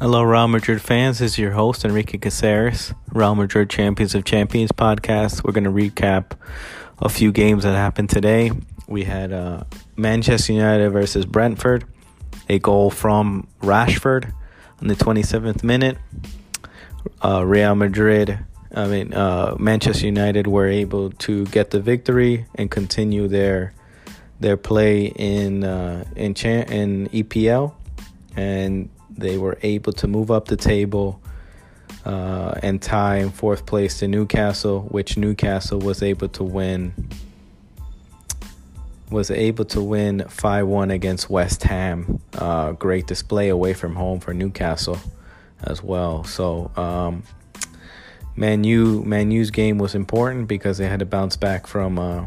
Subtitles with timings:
[0.00, 1.18] Hello, Real Madrid fans.
[1.18, 5.42] This is your host, Enrique Caceres, Real Madrid Champions of Champions podcast.
[5.42, 6.38] We're going to recap
[7.00, 8.52] a few games that happened today.
[8.86, 9.64] We had uh,
[9.96, 11.84] Manchester United versus Brentford,
[12.48, 14.32] a goal from Rashford
[14.80, 15.98] on the 27th minute.
[17.20, 18.38] Uh, Real Madrid,
[18.72, 23.74] I mean, uh, Manchester United were able to get the victory and continue their
[24.38, 27.74] their play in uh, in, cha- in EPL
[28.36, 31.20] and they were able to move up the table
[32.04, 36.94] uh, and tie in fourth place to Newcastle, which Newcastle was able to win.
[39.10, 42.20] Was able to win 5 1 against West Ham.
[42.34, 44.98] Uh, great display away from home for Newcastle
[45.62, 46.24] as well.
[46.24, 47.22] So, um,
[48.36, 52.26] Man U, Man U's game was important because they had to bounce back from uh,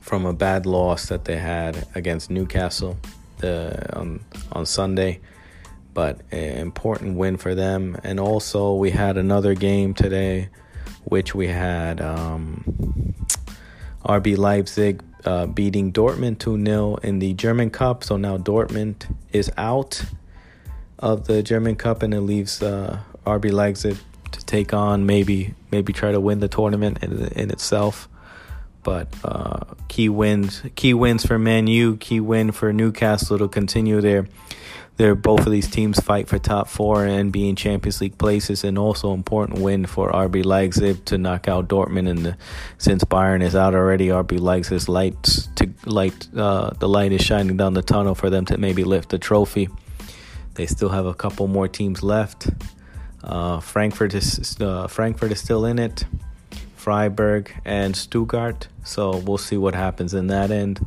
[0.00, 2.96] from a bad loss that they had against Newcastle
[3.38, 4.20] the, on
[4.50, 5.20] on Sunday
[5.94, 7.96] but an important win for them.
[8.04, 10.48] And also, we had another game today,
[11.04, 13.14] which we had um,
[14.04, 18.04] RB Leipzig uh, beating Dortmund 2 0 in the German Cup.
[18.04, 20.04] So now Dortmund is out
[20.98, 23.96] of the German Cup and it leaves uh, RB Leipzig
[24.32, 28.08] to take on maybe maybe try to win the tournament in, in itself.
[28.82, 34.02] But uh, key wins, key wins for Man U, key win for Newcastle to continue
[34.02, 34.26] their
[34.96, 38.78] they're both of these teams fight for top four and being Champions League places, and
[38.78, 42.08] also important win for RB Leipzig to knock out Dortmund.
[42.08, 42.36] And
[42.78, 47.56] since Bayern is out already, RB Leipzig's lights to light uh, the light is shining
[47.56, 49.68] down the tunnel for them to maybe lift the trophy.
[50.54, 52.48] They still have a couple more teams left.
[53.24, 56.04] Uh, Frankfurt is uh, Frankfurt is still in it.
[56.76, 58.68] Freiburg and Stuttgart.
[58.84, 60.86] So we'll see what happens in that end.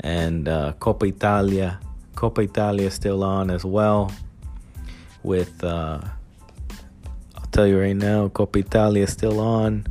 [0.00, 1.78] And uh, Coppa Italia
[2.18, 4.10] Coppa Italia is still on as well.
[5.22, 6.00] With uh,
[7.36, 9.86] I'll tell you right now, Coppa Italia is still on,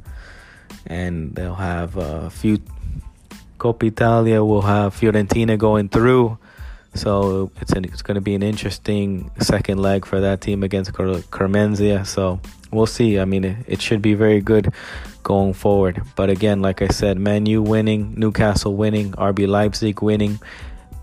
[0.86, 2.60] and they'll have a few.
[3.60, 6.38] Coppa Italia will have Fiorentina going through,
[6.94, 10.92] so it's an, it's going to be an interesting second leg for that team against
[10.92, 12.06] Cremonese.
[12.08, 13.20] So we'll see.
[13.20, 14.74] I mean, it, it should be very good
[15.24, 16.02] going forward.
[16.18, 20.42] But again, like I said, Man U winning, Newcastle winning, RB Leipzig winning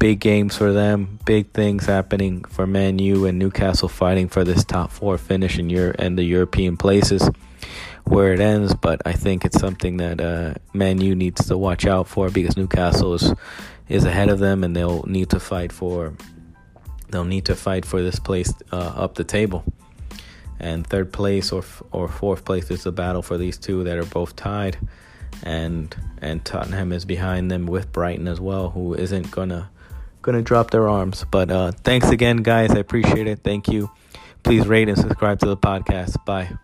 [0.05, 4.63] big games for them, big things happening for Man U and Newcastle fighting for this
[4.63, 7.27] top four finish in Europe and the European places
[8.05, 8.75] where it ends.
[8.75, 12.55] But I think it's something that uh, Man U needs to watch out for because
[12.55, 13.33] Newcastle is
[13.89, 16.13] is ahead of them and they'll need to fight for
[17.09, 19.65] they'll need to fight for this place uh, up the table.
[20.61, 24.05] And third place or or fourth place is a battle for these two that are
[24.05, 24.77] both tied
[25.43, 29.71] and and Tottenham is behind them with Brighton as well, who isn't gonna
[30.25, 31.25] gonna drop their arms.
[31.31, 32.71] But uh, thanks again, guys.
[32.73, 33.41] I appreciate it.
[33.45, 33.91] Thank you.
[34.43, 36.23] Please rate and subscribe to the podcast.
[36.25, 36.59] Bye.